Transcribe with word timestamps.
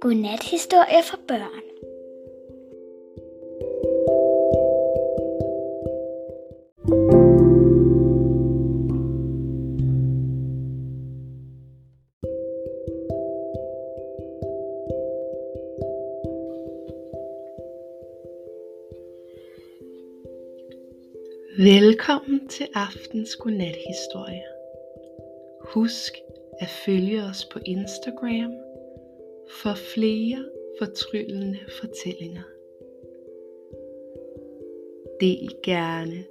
Godnathistorie 0.00 1.02
for 1.02 1.18
børn. 1.28 1.62
Velkommen 21.58 22.48
til 22.48 22.68
aftens 22.74 23.36
godnathistorie. 23.36 24.44
Husk 25.60 26.12
at 26.60 26.68
følge 26.68 27.22
os 27.22 27.44
på 27.44 27.58
Instagram 27.64 28.67
for 29.50 29.74
flere 29.74 30.44
fortryllende 30.78 31.58
fortællinger. 31.80 32.42
Del 35.20 35.50
gerne 35.62 36.24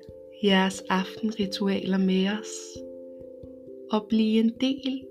jeres 0.43 0.83
aftenritualer 0.89 1.97
med 1.97 2.27
os 2.39 2.83
og 3.91 4.05
bliv 4.09 4.39
en 4.39 4.49
del 4.61 5.05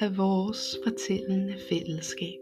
af 0.00 0.18
vores 0.18 0.78
fortællende 0.84 1.54
fællesskab. 1.68 2.40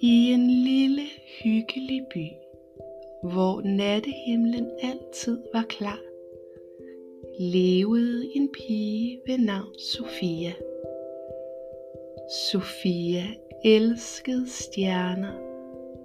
I 0.00 0.32
en 0.32 0.50
lille 0.50 1.02
hyggelig 1.44 2.06
by, 2.14 2.47
hvor 3.22 3.60
nattehimlen 3.60 4.70
altid 4.82 5.38
var 5.52 5.64
klar, 5.68 6.00
levede 7.40 8.36
en 8.36 8.48
pige 8.48 9.20
ved 9.26 9.38
navn 9.38 9.78
Sofia. 9.78 10.52
Sofia 12.52 13.22
elskede 13.64 14.48
stjerner 14.48 15.48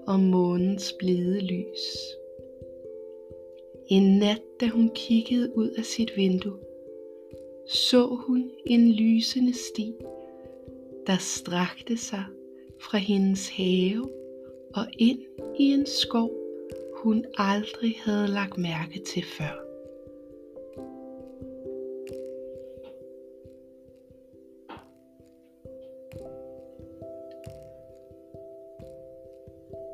og 0.07 0.19
månens 0.19 0.93
blide 0.99 1.39
lys. 1.39 2.17
En 3.87 4.19
nat, 4.19 4.41
da 4.59 4.67
hun 4.67 4.89
kiggede 4.95 5.57
ud 5.57 5.69
af 5.69 5.85
sit 5.85 6.11
vindue, 6.15 6.57
så 7.67 8.05
hun 8.05 8.51
en 8.65 8.91
lysende 8.91 9.53
sti, 9.53 9.93
der 11.07 11.17
strakte 11.19 11.97
sig 11.97 12.23
fra 12.79 12.97
hendes 12.97 13.49
have 13.49 14.09
og 14.75 14.85
ind 14.97 15.19
i 15.59 15.63
en 15.63 15.85
skov, 15.85 16.42
hun 17.03 17.25
aldrig 17.37 17.95
havde 18.03 18.27
lagt 18.27 18.57
mærke 18.57 18.99
til 19.07 19.23
før. 19.23 19.63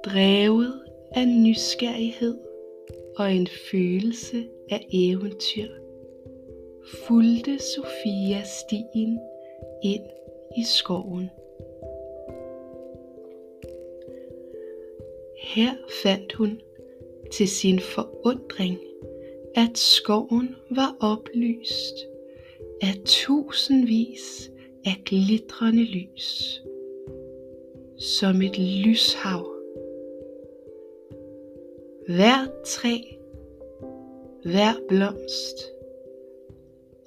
Drevet 0.06 0.82
af 1.12 1.28
nysgerrighed 1.28 2.38
og 3.18 3.34
en 3.34 3.48
følelse 3.72 4.48
af 4.72 4.88
eventyr, 4.94 5.70
fulgte 7.08 7.60
Sofia 7.60 8.44
stien 8.44 9.20
ind 9.84 10.06
i 10.58 10.64
skoven. 10.64 11.30
Her 15.38 15.72
fandt 16.04 16.34
hun 16.34 16.62
til 17.32 17.48
sin 17.48 17.80
forundring, 17.80 18.78
at 19.56 19.78
skoven 19.78 20.56
var 20.70 20.95
oplyst 21.00 21.95
af 22.82 22.94
tusindvis 23.06 24.52
af 24.86 25.02
glitrende 25.06 25.84
lys, 25.84 26.62
som 27.98 28.42
et 28.42 28.60
lyshav. 28.60 29.45
Hver 32.08 32.48
træ, 32.66 32.98
hver 34.44 34.73
blomst 34.88 35.72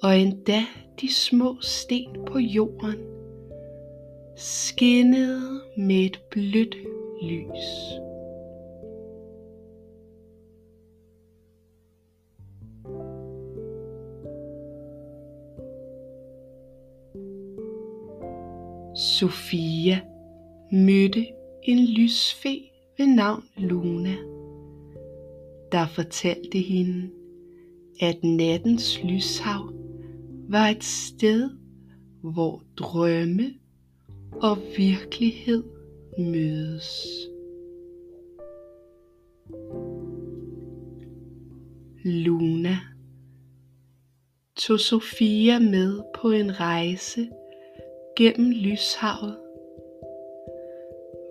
og 0.01 0.19
endda 0.19 0.65
de 1.01 1.13
små 1.13 1.55
sten 1.61 2.25
på 2.25 2.39
jorden 2.39 2.95
skinnede 4.35 5.61
med 5.77 6.05
et 6.05 6.19
blødt 6.29 6.75
lys. 7.21 8.03
Sofia 18.95 20.01
mødte 20.71 21.27
en 21.63 21.85
lysfe 21.85 22.59
ved 22.97 23.07
navn 23.07 23.43
Luna, 23.57 24.15
der 25.71 25.87
fortalte 25.87 26.57
hende, 26.59 27.09
at 27.99 28.23
nattens 28.23 29.03
lyshav 29.03 29.73
var 30.49 30.67
et 30.67 30.83
sted, 30.83 31.49
hvor 32.21 32.63
drømme 32.77 33.53
og 34.31 34.57
virkelighed 34.77 35.63
mødes. 36.17 37.07
Luna 42.03 42.77
tog 44.55 44.79
Sofia 44.79 45.59
med 45.59 46.01
på 46.15 46.31
en 46.31 46.59
rejse 46.59 47.29
gennem 48.15 48.51
lyshavet, 48.51 49.37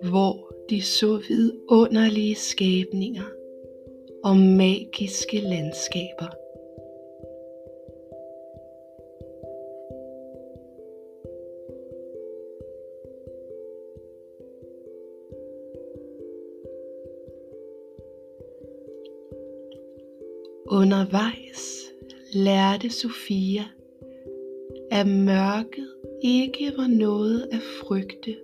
hvor 0.09 0.53
de 0.69 0.81
så 0.81 1.21
vidunderlige 1.27 2.35
skabninger 2.35 3.29
og 4.23 4.37
magiske 4.37 5.39
landskaber. 5.39 6.27
Undervejs 20.67 21.93
lærte 22.33 22.89
Sofia, 22.89 23.63
at 24.91 25.07
mørket 25.07 25.92
ikke 26.23 26.73
var 26.77 26.87
noget 26.87 27.47
at 27.51 27.61
frygte, 27.79 28.35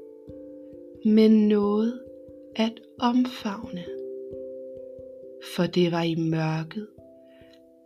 men 1.06 1.48
noget 1.48 2.00
at 2.56 2.74
omfavne. 3.00 3.84
For 5.56 5.64
det 5.64 5.92
var 5.92 6.04
i 6.04 6.16
mørket, 6.16 6.88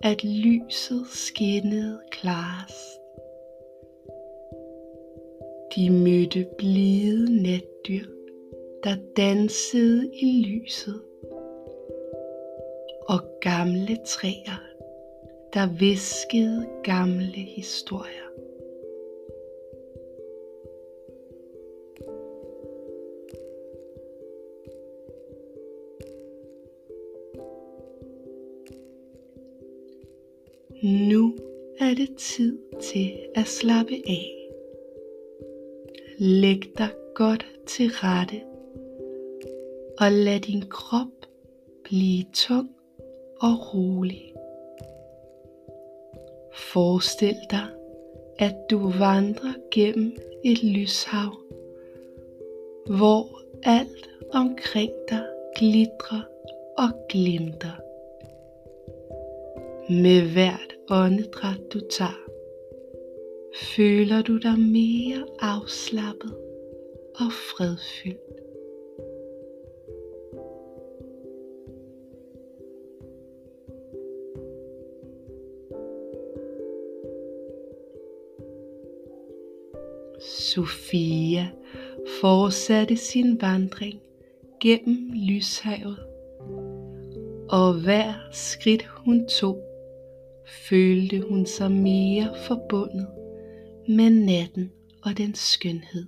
at 0.03 0.23
lyset 0.23 1.07
skinnede 1.07 1.99
klarest. 2.11 2.99
De 5.75 5.89
mødte 5.89 6.47
blide 6.57 7.43
natdyr, 7.43 8.05
der 8.83 8.95
dansede 9.17 10.11
i 10.21 10.43
lyset, 10.43 11.01
og 13.09 13.19
gamle 13.41 13.97
træer, 14.05 14.61
der 15.53 15.77
viskede 15.79 16.67
gamle 16.83 17.41
historier. 17.55 18.22
Nu 30.83 31.35
er 31.79 31.93
det 31.93 32.15
tid 32.17 32.59
til 32.81 33.11
at 33.35 33.45
slappe 33.45 33.93
af. 34.07 34.49
Læg 36.17 36.73
dig 36.77 36.89
godt 37.15 37.45
til 37.67 37.89
rette 37.93 38.41
og 39.99 40.11
lad 40.11 40.39
din 40.39 40.61
krop 40.69 41.07
blive 41.83 42.23
tung 42.33 42.69
og 43.41 43.73
rolig. 43.73 44.33
Forestil 46.53 47.37
dig, 47.49 47.67
at 48.39 48.55
du 48.69 48.77
vandrer 48.77 49.53
gennem 49.71 50.17
et 50.43 50.63
lyshav, 50.63 51.33
hvor 52.85 53.41
alt 53.63 54.09
omkring 54.33 54.91
dig 55.09 55.25
glitrer 55.57 56.21
og 56.77 56.89
glimter. 57.09 57.79
Med 59.89 60.31
hvert 60.33 60.72
åndedræt 60.89 61.73
du 61.73 61.79
tager, 61.89 62.29
føler 63.75 64.21
du 64.21 64.37
dig 64.37 64.59
mere 64.59 65.27
afslappet 65.39 66.35
og 67.15 67.31
fredfyldt. 67.31 68.19
Sofia 80.21 81.47
fortsatte 82.21 82.97
sin 82.97 83.41
vandring 83.41 84.01
gennem 84.59 85.11
lyshavet, 85.13 85.97
og 87.49 87.73
hver 87.73 88.13
skridt 88.31 88.85
hun 88.85 89.27
tog 89.27 89.72
følte 90.45 91.21
hun 91.29 91.45
sig 91.45 91.71
mere 91.71 92.35
forbundet 92.47 93.07
med 93.87 94.09
natten 94.09 94.71
og 95.03 95.17
dens 95.17 95.39
skønhed. 95.39 96.05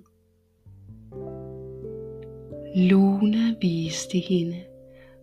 Luna 2.76 3.54
viste 3.60 4.18
hende, 4.18 4.62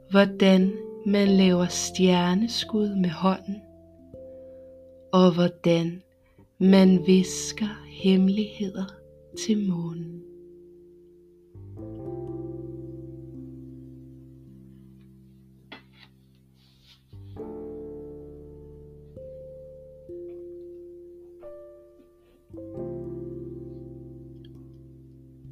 hvordan 0.10 0.72
man 1.06 1.28
laver 1.28 1.68
stjerneskud 1.68 2.96
med 2.96 3.10
hånden, 3.10 3.62
og 5.14 5.34
hvordan 5.34 6.02
man 6.58 7.04
visker 7.08 7.86
hemmeligheder 7.88 8.86
til 9.46 9.68
månen. 9.68 10.33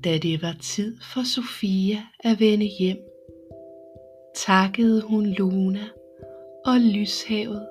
Da 0.03 0.17
det 0.17 0.41
var 0.41 0.55
tid 0.61 0.97
for 1.13 1.23
Sofia 1.35 1.97
at 2.19 2.39
vende 2.39 2.65
hjem, 2.65 2.97
takkede 4.35 5.01
hun 5.01 5.25
Luna 5.25 5.89
og 6.65 6.79
lyshavet 6.79 7.67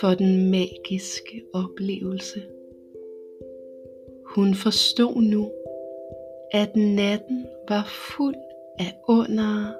for 0.00 0.14
den 0.14 0.50
magiske 0.50 1.42
oplevelse. 1.54 2.42
Hun 4.26 4.54
forstod 4.54 5.22
nu, 5.22 5.50
at 6.52 6.76
natten 6.76 7.46
var 7.68 7.86
fuld 8.16 8.36
af 8.78 8.94
under, 9.08 9.72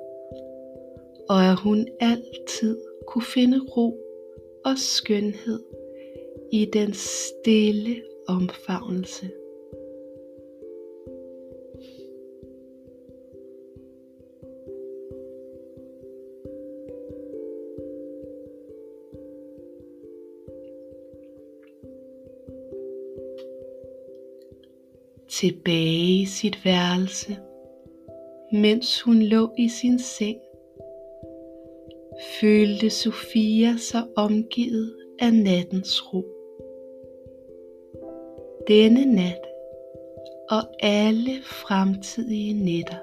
og 1.28 1.44
at 1.44 1.56
hun 1.56 1.88
altid 2.00 2.78
kunne 3.06 3.24
finde 3.34 3.60
ro 3.76 3.98
og 4.64 4.78
skønhed 4.78 5.62
i 6.52 6.70
den 6.72 6.92
stille 6.94 8.02
omfavnelse. 8.28 9.30
Tilbage 25.40 26.20
i 26.20 26.24
sit 26.24 26.64
værelse, 26.64 27.36
mens 28.52 29.00
hun 29.00 29.22
lå 29.22 29.50
i 29.58 29.68
sin 29.68 29.98
seng, 29.98 30.38
følte 32.40 32.90
Sofia 32.90 33.76
sig 33.76 34.02
omgivet 34.16 34.96
af 35.18 35.34
nattens 35.34 36.12
ro. 36.12 36.24
Denne 38.68 39.14
nat 39.14 39.40
og 40.50 40.62
alle 40.80 41.42
fremtidige 41.42 42.64
nætter 42.64 42.98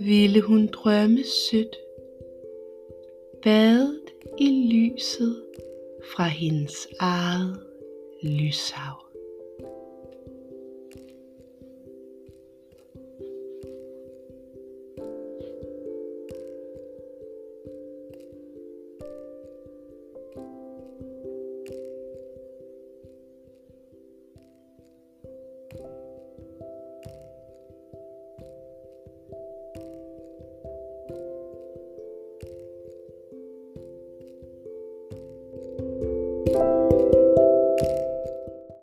ville 0.00 0.40
hun 0.40 0.66
drømme 0.66 1.24
sødt, 1.50 1.76
badet 3.42 4.00
i 4.38 4.68
lyset 4.72 5.42
fra 6.14 6.24
hendes 6.24 6.88
eget 7.00 7.58
lyshav. 8.22 9.03